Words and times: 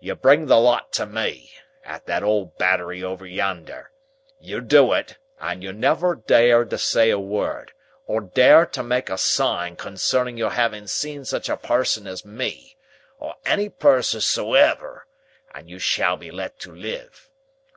You 0.00 0.16
bring 0.16 0.46
the 0.46 0.58
lot 0.58 0.92
to 0.94 1.06
me, 1.06 1.52
at 1.84 2.06
that 2.06 2.24
old 2.24 2.58
Battery 2.58 3.00
over 3.04 3.24
yonder. 3.24 3.92
You 4.40 4.60
do 4.60 4.92
it, 4.92 5.18
and 5.40 5.62
you 5.62 5.72
never 5.72 6.16
dare 6.16 6.64
to 6.64 6.76
say 6.76 7.10
a 7.10 7.18
word 7.20 7.70
or 8.04 8.20
dare 8.20 8.66
to 8.66 8.82
make 8.82 9.08
a 9.08 9.16
sign 9.16 9.76
concerning 9.76 10.36
your 10.36 10.50
having 10.50 10.88
seen 10.88 11.24
such 11.24 11.48
a 11.48 11.56
person 11.56 12.08
as 12.08 12.24
me, 12.24 12.76
or 13.20 13.36
any 13.46 13.68
person 13.68 14.18
sumever, 14.18 15.02
and 15.54 15.70
you 15.70 15.78
shall 15.78 16.16
be 16.16 16.32
let 16.32 16.58
to 16.58 16.74
live. 16.74 17.30